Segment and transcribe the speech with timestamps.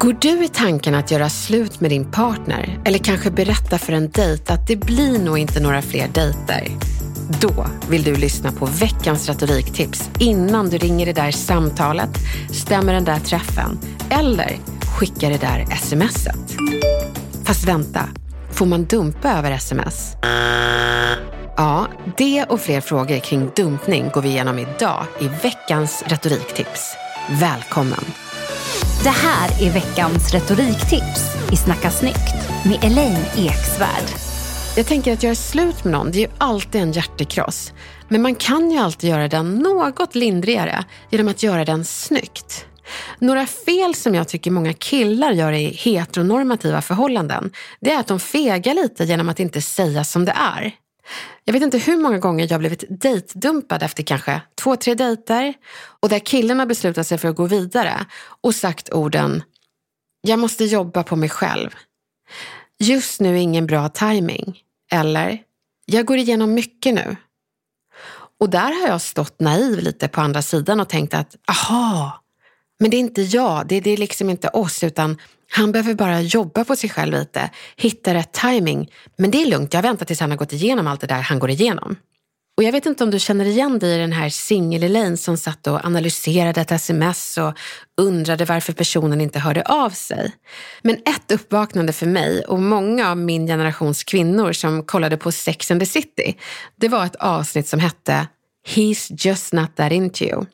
[0.00, 4.10] Går du i tanken att göra slut med din partner eller kanske berätta för en
[4.10, 6.68] dejt att det blir nog inte några fler dejter?
[7.40, 12.10] Då vill du lyssna på veckans retoriktips innan du ringer det där samtalet,
[12.52, 13.78] stämmer den där träffen
[14.10, 14.56] eller
[14.98, 16.56] skickar det där smset.
[17.44, 18.08] Fast vänta,
[18.50, 20.12] får man dumpa över sms?
[21.56, 26.96] Ja, det och fler frågor kring dumpning går vi igenom idag i veckans retoriktips.
[27.30, 28.25] Välkommen!
[29.06, 34.08] Det här är veckans retoriktips i Snacka snyggt med Elaine Eksvärd.
[34.76, 37.72] Jag tänker att göra slut med någon, det är ju alltid en hjärtekross.
[38.08, 42.66] Men man kan ju alltid göra den något lindrigare genom att göra den snyggt.
[43.18, 48.20] Några fel som jag tycker många killar gör i heteronormativa förhållanden, det är att de
[48.20, 50.72] fegar lite genom att inte säga som det är.
[51.44, 55.54] Jag vet inte hur många gånger jag blivit dejtdumpad efter kanske två, tre dejter
[56.00, 58.06] och där killen har beslutat sig för att gå vidare
[58.40, 59.42] och sagt orden
[60.20, 61.70] “Jag måste jobba på mig själv”.
[62.78, 64.58] “Just nu är ingen bra timing.
[64.92, 65.42] Eller
[65.86, 67.16] “Jag går igenom mycket nu”.
[68.40, 72.22] Och där har jag stått naiv lite på andra sidan och tänkt att “aha,
[72.80, 75.18] men det är inte jag, det, det är liksom inte oss utan
[75.50, 78.90] han behöver bara jobba på sig själv lite, hitta rätt timing.
[79.16, 81.38] Men det är lugnt, jag väntar tills han har gått igenom allt det där han
[81.38, 81.96] går igenom.
[82.56, 85.66] Och jag vet inte om du känner igen dig i den här singel som satt
[85.66, 87.52] och analyserade ett sms och
[88.00, 90.32] undrade varför personen inte hörde av sig.
[90.82, 95.70] Men ett uppvaknande för mig och många av min generations kvinnor som kollade på Sex
[95.70, 96.36] and the City,
[96.76, 98.28] det var ett avsnitt som hette
[98.66, 100.44] He's just not that into you.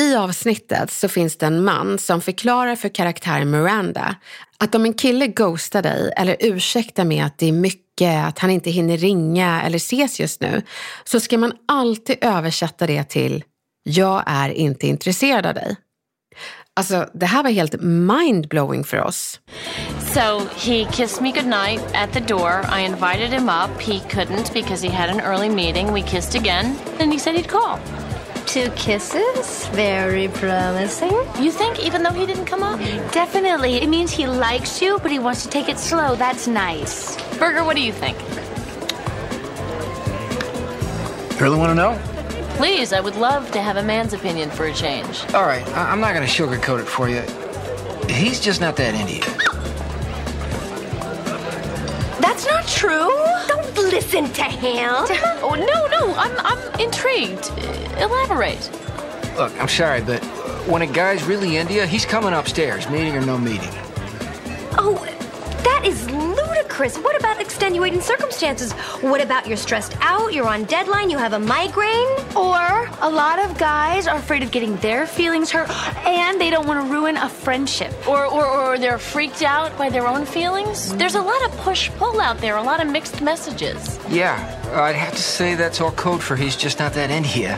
[0.00, 4.16] I avsnittet så finns det en man som förklarar för karaktären Miranda
[4.58, 8.50] att om en kille ghostar dig eller ursäktar med att det är mycket, att han
[8.50, 10.62] inte hinner ringa eller ses just nu,
[11.04, 13.44] så ska man alltid översätta det till
[13.82, 15.76] “jag är inte intresserad av dig”.
[16.74, 19.40] Alltså, det här var helt mindblowing för oss.
[20.14, 22.64] So he kissed me goodnight at the door.
[22.78, 23.80] I invited him up.
[23.80, 25.92] He couldn't because he had an early meeting.
[25.94, 27.78] We kissed again, and he said he'd call.
[28.56, 29.68] Two kisses?
[29.74, 31.12] Very promising.
[31.38, 32.78] You think, even though he didn't come up?
[33.12, 33.74] Definitely.
[33.74, 36.16] It means he likes you, but he wants to take it slow.
[36.16, 37.16] That's nice.
[37.36, 38.16] Burger, what do you think?
[41.38, 42.00] Really want to know?
[42.56, 45.22] Please, I would love to have a man's opinion for a change.
[45.34, 47.20] All right, I- I'm not going to sugarcoat it for you.
[48.10, 49.20] He's just not that into you.
[52.22, 53.25] That's not true.
[53.76, 54.94] Don't listen to him.
[55.48, 57.50] Oh, no, no, I'm, I'm intrigued.
[57.98, 58.70] Elaborate.
[59.36, 60.24] Look, I'm sorry, but
[60.66, 63.68] when a guy's really into you, he's coming upstairs, meeting or no meeting.
[64.78, 64.94] Oh,
[65.62, 66.06] that is
[66.76, 67.02] ludicrous.
[67.02, 68.72] What about extenuating circumstances?
[69.02, 72.08] What about you're stressed out, you're on deadline, you have a migraine?
[72.36, 75.70] Or a lot of guys are afraid of getting their feelings hurt
[76.06, 77.92] and they don't want to ruin a friendship.
[78.06, 80.92] Or, or, or they're freaked out by their own feelings.
[80.92, 80.98] Mm.
[80.98, 83.98] There's a lot of push pull out there, a lot of mixed messages.
[84.08, 84.36] Yeah,
[84.74, 87.54] I'd have to say that's all code for he's just not that into you.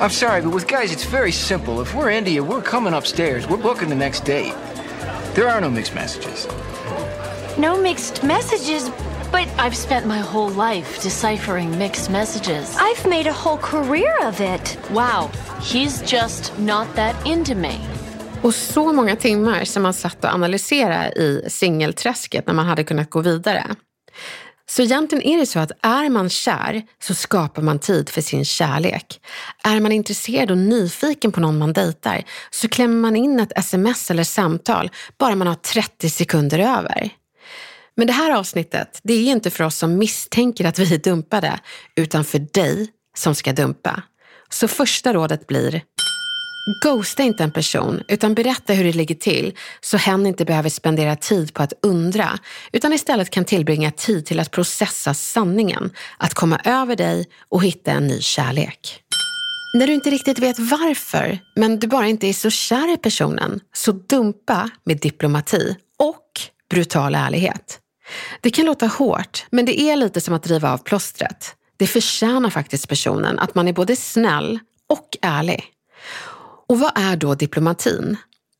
[0.00, 1.80] I'm sorry, but with guys, it's very simple.
[1.80, 3.46] If we're into you, we're coming upstairs.
[3.46, 4.54] We're booking the next date.
[5.34, 6.48] There are no mixed messages.
[7.58, 8.90] No mixed messages,
[9.30, 12.76] but I've spent my whole life deciphering mixed messages.
[12.78, 14.78] I've made a whole career of it.
[14.90, 17.78] Wow, he's just not that into me.
[18.42, 23.10] Och så många timmar som man satt och analyserade i singelträsket när man hade kunnat
[23.10, 23.66] gå vidare.
[24.66, 28.44] Så egentligen är det så att är man kär så skapar man tid för sin
[28.44, 29.20] kärlek.
[29.64, 34.10] Är man intresserad och nyfiken på någon man dejtar så klämmer man in ett sms
[34.10, 37.21] eller samtal bara man har 30 sekunder över.
[37.96, 41.60] Men det här avsnittet, det är inte för oss som misstänker att vi är dumpade,
[41.96, 44.02] utan för dig som ska dumpa.
[44.50, 45.82] Så första rådet blir,
[46.82, 51.16] Ghosta inte en person, utan berätta hur det ligger till så hen inte behöver spendera
[51.16, 52.38] tid på att undra,
[52.72, 57.92] utan istället kan tillbringa tid till att processa sanningen, att komma över dig och hitta
[57.92, 59.02] en ny kärlek.
[59.74, 63.60] När du inte riktigt vet varför, men du bara inte är så kär i personen,
[63.74, 66.40] så dumpa med diplomati och
[66.70, 67.81] brutal ärlighet.
[68.40, 71.54] Det kan låta hårt, men det är lite som att driva av plåstret.
[71.76, 75.64] Det förtjänar faktiskt personen att man är både snäll och ärlig.
[76.68, 78.16] Och vad är då diplomatin?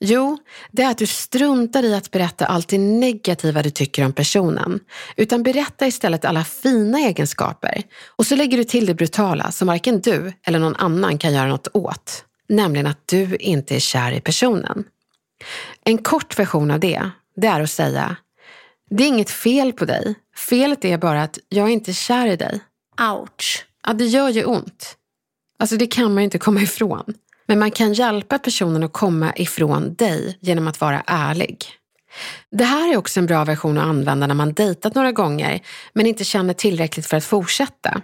[0.00, 0.38] Jo,
[0.70, 4.80] det är att du struntar i att berätta allt det negativa du tycker om personen,
[5.16, 7.82] utan berätta istället alla fina egenskaper.
[8.16, 11.48] Och så lägger du till det brutala som varken du eller någon annan kan göra
[11.48, 14.84] något åt, nämligen att du inte är kär i personen.
[15.84, 18.16] En kort version av det, det är att säga,
[18.90, 20.14] det är inget fel på dig.
[20.36, 22.60] Felet är bara att jag är inte kär i dig.
[23.00, 23.66] Ouch.
[23.86, 24.96] Ja, det gör ju ont.
[25.58, 27.14] Alltså det kan man ju inte komma ifrån.
[27.46, 31.66] Men man kan hjälpa personen att komma ifrån dig genom att vara ärlig.
[32.50, 35.60] Det här är också en bra version att använda när man dejtat några gånger
[35.92, 38.02] men inte känner tillräckligt för att fortsätta.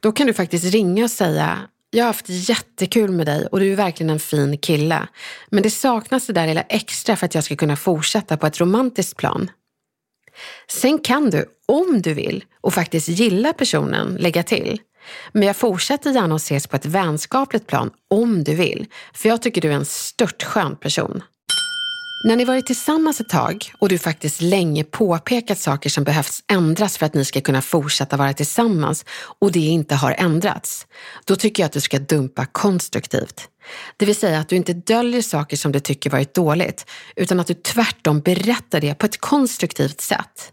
[0.00, 3.72] Då kan du faktiskt ringa och säga jag har haft jättekul med dig och du
[3.72, 5.08] är verkligen en fin kille.
[5.50, 8.60] Men det saknas det där lilla extra för att jag ska kunna fortsätta på ett
[8.60, 9.50] romantiskt plan.
[10.68, 14.80] Sen kan du, om du vill och faktiskt gillar personen, lägga till.
[15.32, 19.42] Men jag fortsätter gärna att ses på ett vänskapligt plan om du vill, för jag
[19.42, 21.22] tycker du är en störtskön person.
[22.24, 26.98] När ni varit tillsammans ett tag och du faktiskt länge påpekat saker som behövs ändras
[26.98, 29.04] för att ni ska kunna fortsätta vara tillsammans
[29.38, 30.86] och det inte har ändrats,
[31.24, 33.48] då tycker jag att du ska dumpa konstruktivt.
[33.96, 36.86] Det vill säga att du inte döljer saker som du tycker varit dåligt,
[37.16, 40.52] utan att du tvärtom berättar det på ett konstruktivt sätt.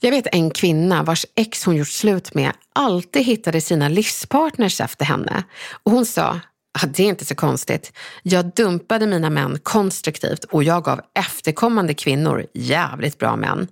[0.00, 5.04] Jag vet en kvinna vars ex hon gjort slut med alltid hittade sina livspartners efter
[5.04, 5.44] henne.
[5.82, 6.40] Och hon sa,
[6.78, 7.92] ah, det är inte så konstigt.
[8.22, 13.68] Jag dumpade mina män konstruktivt och jag gav efterkommande kvinnor jävligt bra män.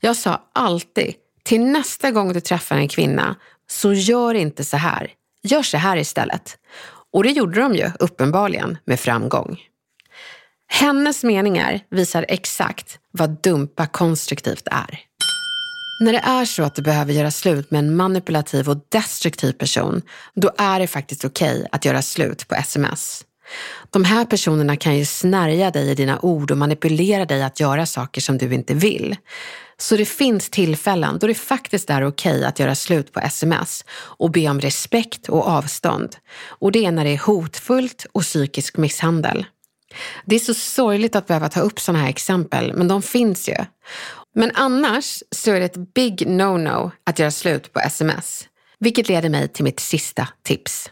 [0.00, 1.14] Jag sa alltid,
[1.44, 3.36] till nästa gång du träffar en kvinna,
[3.70, 5.12] så gör inte så här.
[5.42, 6.58] Gör så här istället.
[7.12, 9.58] Och det gjorde de ju uppenbarligen med framgång.
[10.70, 15.00] Hennes meningar visar exakt vad dumpa konstruktivt är.
[16.00, 20.02] När det är så att du behöver göra slut med en manipulativ och destruktiv person,
[20.34, 23.24] då är det faktiskt okej okay att göra slut på sms.
[23.90, 27.86] De här personerna kan ju snärja dig i dina ord och manipulera dig att göra
[27.86, 29.16] saker som du inte vill.
[29.80, 33.84] Så det finns tillfällen då det faktiskt är okej okay att göra slut på sms
[33.90, 36.16] och be om respekt och avstånd.
[36.46, 39.46] Och det är när det är hotfullt och psykisk misshandel.
[40.24, 43.56] Det är så sorgligt att behöva ta upp sådana här exempel, men de finns ju.
[44.34, 48.48] Men annars så är det ett big no-no att göra slut på sms.
[48.80, 50.90] Vilket leder mig till mitt sista tips.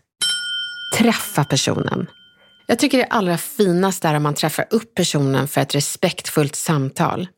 [0.99, 2.07] Träffa personen.
[2.67, 7.29] Jag tycker det allra finaste är om man träffar upp personen för ett respektfullt samtal.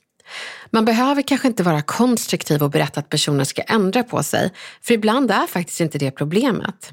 [0.70, 4.52] Man behöver kanske inte vara konstruktiv och berätta att personen ska ändra på sig,
[4.82, 6.92] för ibland är faktiskt inte det problemet.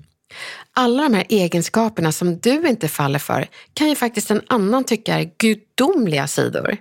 [0.74, 5.20] Alla de här egenskaperna som du inte faller för kan ju faktiskt en annan tycka
[5.20, 6.78] är gudomliga sidor.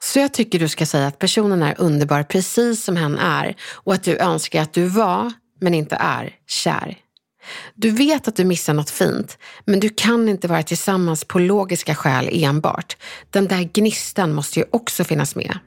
[0.00, 3.94] Så jag tycker du ska säga att personen är underbar precis som hen är och
[3.94, 6.96] att du önskar att du var, men inte är, kär.
[7.74, 11.94] Du vet att du missar något fint, men du kan inte vara tillsammans på logiska
[11.94, 12.96] skäl enbart.
[13.30, 15.58] Den där gnistan måste ju också finnas med.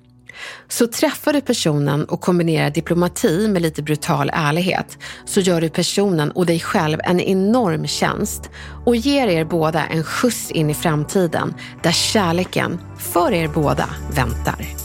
[0.67, 6.32] Så träffar du personen och kombinerar diplomati med lite brutal ärlighet så gör du personen
[6.32, 8.50] och dig själv en enorm tjänst
[8.86, 11.53] och ger er båda en skjuts in i framtiden
[11.84, 14.85] där kärleken för er båda väntar.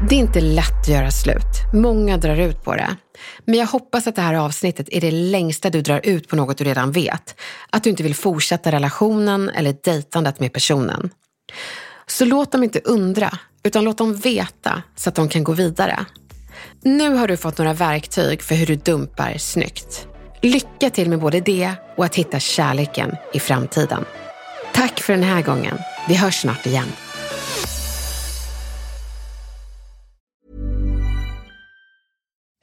[0.00, 1.72] Det är inte lätt att göra slut.
[1.72, 2.96] Många drar ut på det.
[3.44, 6.58] Men jag hoppas att det här avsnittet är det längsta du drar ut på något
[6.58, 7.40] du redan vet.
[7.70, 11.10] Att du inte vill fortsätta relationen eller dejtandet med personen.
[12.06, 16.06] Så låt dem inte undra, utan låt dem veta så att de kan gå vidare.
[16.82, 20.08] Nu har du fått några verktyg för hur du dumpar snyggt.
[20.42, 24.04] Lycka till med både det och att hitta kärleken i framtiden.
[24.74, 25.78] Tack för den här gången.
[26.08, 26.88] Vi hörs snart igen.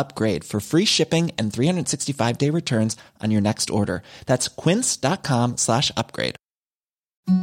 [0.00, 4.02] upgrade for free shipping and 365 day returns on your next order.
[4.26, 6.36] That's quince.com slash upgrade.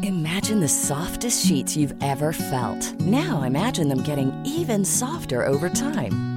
[0.03, 2.99] Imagine the softest sheets you've ever felt.
[2.99, 6.36] Now imagine them getting even softer over time.